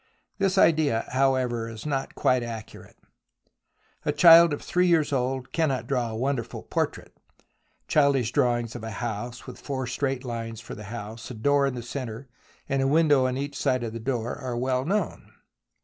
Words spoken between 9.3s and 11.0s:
with four straight lines for the